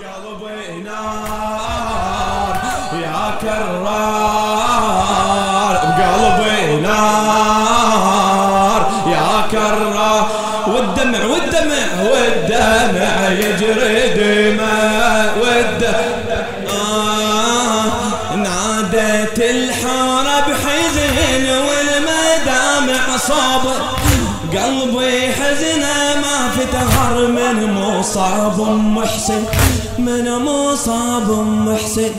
بقلبي 0.00 0.82
نار 0.82 2.56
يا 3.02 3.22
كرار 3.42 3.76
بقلبي 5.98 6.80
نار 6.80 8.82
يا 9.06 9.30
كرار 9.52 10.26
والدمع 10.66 11.24
والدمع 11.24 11.86
والدمع 12.10 13.28
يجري 13.28 14.08
دماء 14.14 15.34
والدمع 15.40 16.38
آه 16.70 18.34
نادت 18.36 19.38
الحارة 19.38 20.40
بحزن 20.40 21.46
والمدامع 21.48 23.16
صابر 23.16 23.80
قلبي 24.52 25.32
حزنه 25.32 26.14
ما 26.22 26.50
فتهر 26.56 27.26
من 27.26 27.72
مصاب 27.72 28.60
محسن 28.70 29.44
من 29.98 30.38
مصاب 30.38 31.30
محسن. 31.66 32.10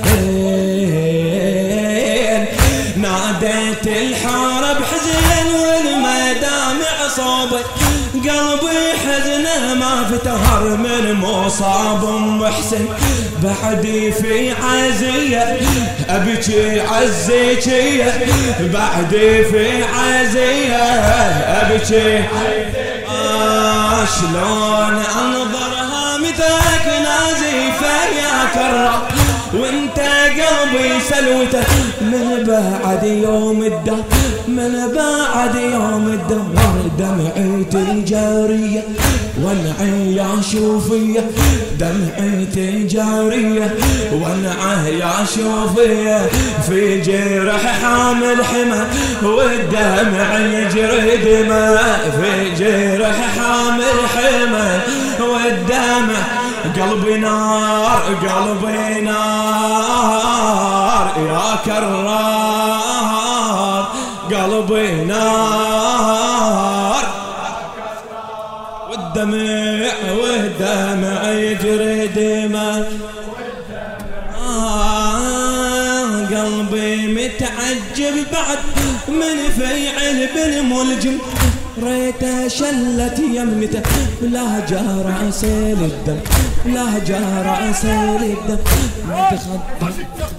ناديت 2.98 3.88
الحارة 3.88 4.74
بحزن 4.80 5.48
والمدامع 5.56 7.08
صابر 7.16 7.64
قلبي 8.22 8.98
حزنه 9.06 9.74
ما 9.74 10.04
فتهر 10.12 10.78
من 10.78 11.14
مصاب. 11.14 12.04
محسن 12.20 12.86
بعدي 13.44 14.12
في 14.12 14.52
عزية. 14.52 15.58
أبكي 16.10 16.82
عزيكية 16.82 18.14
بعدي 18.60 19.44
في 19.44 19.84
عزية. 19.84 20.84
أبكي 21.62 22.24
آه 23.10 24.06
شلون 24.06 25.04
أنظرها 25.22 26.18
مثلك 26.18 26.86
نازفة 26.86 27.96
يا 28.18 28.46
كرة. 28.54 29.08
وانت 29.54 30.00
قلبي 30.00 31.00
سلوته 31.10 31.64
من 32.12 32.44
بعد 32.48 33.04
يوم 33.04 33.64
الدهر 33.64 34.04
من 34.48 34.74
بعد 34.96 35.56
يوم 35.56 36.08
الدهر 36.08 36.78
دمعتي 37.00 38.02
جارية 38.02 38.84
يا 40.16 40.42
شوفية. 40.52 41.32
دمعتي 41.80 42.84
جارية 42.84 43.76
يا 44.88 45.26
شوفية. 45.36 46.30
في 46.68 47.02
جرح 47.02 47.62
حامل 47.82 48.46
حمى 48.46 48.82
والدمع 49.24 50.40
يجري 50.40 51.18
دماء. 51.18 52.20
في 52.22 52.32
جرح 52.64 53.18
حامل 53.38 53.98
حمى 54.16 54.80
والدمع 55.20 56.22
قلبي 56.78 57.18
نار 57.18 58.02
قلبي 58.22 59.02
نار. 59.02 60.37
يا 61.18 61.56
كرار 61.66 63.08
قلبي 64.32 64.92
نار. 65.06 67.06
والدمع 68.90 69.92
والدمع 70.22 71.30
يجري 71.30 72.08
دماء. 72.08 72.92
آه 74.48 76.26
قلبي 76.26 77.08
متعجب 77.08 78.16
بعد 78.34 78.60
من 79.08 79.38
فيعل 79.58 80.30
بالملجم 80.36 81.18
ريته 81.84 82.48
شلت 82.48 83.20
يمته 83.20 83.82
لا 84.22 84.66
جار 84.70 85.14
عسيل 85.28 85.80
الدم 85.84 86.20
لا 86.66 87.00
جار 87.08 87.48
عسيل 87.48 88.38
الدم 88.38 88.58
ما 89.10 89.30
تخضب 89.32 89.94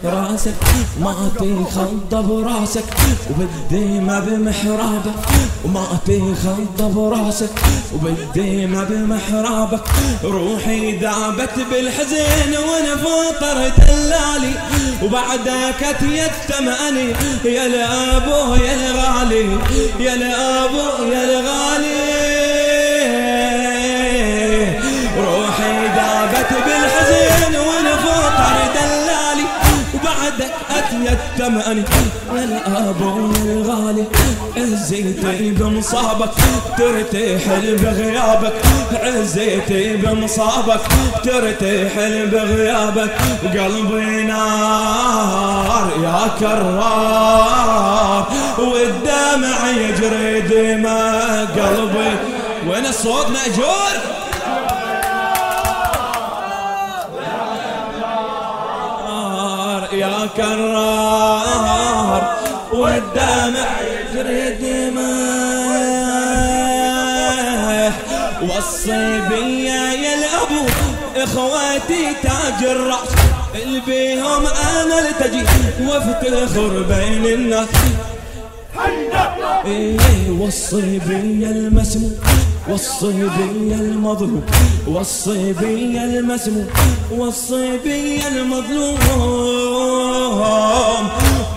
رأسك 0.05 0.55
ما 1.01 1.31
تخضب 1.37 2.47
رأسك. 2.47 2.85
وبالديمة 3.31 4.21
بمحرابك 4.21 5.15
وما 5.65 5.87
تخضب 6.07 7.13
رأسك. 7.13 7.51
وبالديمة 7.95 8.85
بمحرابك. 8.85 9.83
روحي 10.25 10.99
ذابت 10.99 11.55
بالحزن 11.71 12.53
وأنا 12.69 12.97
فطر 12.97 13.73
دلالي 13.87 14.55
وبعدك 15.03 15.97
تيتماني 16.01 17.09
يا 17.45 17.67
الابو 17.67 18.55
يا 18.55 18.75
الغالي 18.75 19.59
يا 20.01 20.15
الابو 20.15 21.05
يا 21.13 21.25
الغالي. 21.29 22.19
روحي 25.19 25.77
ذابت 25.97 26.51
بالحزن 26.67 27.55
وأنا 27.57 27.95
فطر 27.97 28.57
دلالي 28.75 29.47
وبعدك 29.95 30.53
اتيتماني 30.79 31.85
يا 32.35 32.45
الابو 32.45 33.17
يا 33.47 33.53
الغالي 33.53 34.05
عزيتي 34.57 35.51
بمصابك 35.51 36.35
ترتحل 36.79 37.67
بغيابك. 37.83 38.57
عزيتي 39.03 39.85
بمصابك 39.97 40.81
ترتحل 41.25 42.15
بغيابك. 42.33 43.13
قلبي 43.43 44.25
نار 44.25 45.87
يا 46.03 46.21
كرار. 46.41 48.23
والدمع 48.59 49.59
يجري 49.71 50.41
دماء 50.41 51.08
قلبي. 51.45 52.17
وين 52.69 52.87
الصوت 52.87 53.27
مأجور؟ 53.27 53.95
يا 59.93 60.29
كرار 60.37 62.23
والدمع 62.73 63.69
يجري 63.81 64.51
دماء. 64.51 65.19
وصي 68.43 69.21
بيا 69.29 69.93
يا 69.93 70.15
الابو 70.15 70.63
إخواتي 71.17 72.05
تاج 72.23 72.61
الرأس. 72.71 73.13
اللي 73.55 73.81
بيهم 73.87 74.47
أنا 74.47 74.99
التجي 74.99 75.45
وافتخر 75.87 76.73
بين 76.83 77.25
الناس. 77.27 77.69
إيه 79.69 80.31
وصي 80.41 80.99
بيا 80.99 81.51
المسموم 81.51 82.15
وصي 82.69 83.13
بيا 83.13 83.77
المظلوم 83.77 84.43
وصي 84.87 85.53
بيا 85.53 86.05
المسموم 86.05 86.67
وصي 87.19 87.79
بيا 87.85 88.29
المظلوم. 88.29 88.99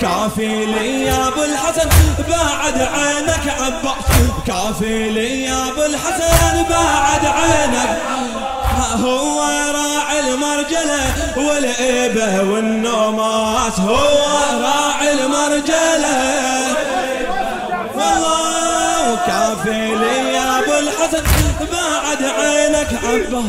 كافي 0.02 0.66
لي 0.66 1.04
يا 1.04 1.28
أبو 1.28 1.44
الحسن 1.44 1.90
بعد 2.30 2.78
عينك 2.82 3.46
عباس. 3.60 4.06
كافي 4.48 5.10
لي 5.10 5.44
يا 5.44 5.68
أبو 5.68 5.82
الحسن 5.82 6.64
بعد 6.70 7.26
عينك. 7.26 8.02
هو 9.04 9.40
راعي 9.74 10.20
المرجلة 10.20 11.04
والإبه 11.38 12.52
والنوماس 12.52 13.80
هو 13.80 13.96
راعي 14.62 14.91
والله 19.62 19.74
كافي 19.74 19.96
لي 19.96 20.34
يا 20.34 20.60
أبو 20.60 20.74
الحسن 20.80 21.24
بعد 21.72 22.24
عينك 22.24 22.92
عبا 23.04 23.44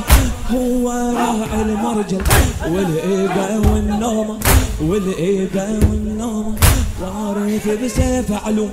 هو 0.51 0.91
راعي 0.91 1.63
المرجل 1.63 2.23
والإيبة 2.69 3.71
والنومة 3.71 4.39
والإيبة 4.81 5.65
والنومة. 5.65 6.55
وارث 7.03 7.69
بسيف 7.85 8.33
علوم 8.47 8.71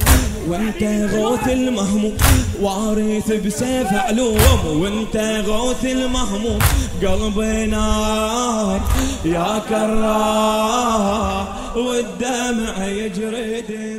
وانت 0.47 0.83
غوث 1.13 1.47
المهموم. 1.47 2.17
وارث 2.61 3.31
بسيف 3.45 3.93
علوم 3.93 4.39
وانت 4.81 5.17
غوث 5.47 5.85
المهموم. 5.85 6.59
قلبي 7.01 7.65
نار 7.65 8.81
يا 9.25 9.61
كرار 9.69 11.47
والدمع 11.75 12.85
يجري 12.85 13.61
دماء 13.61 13.98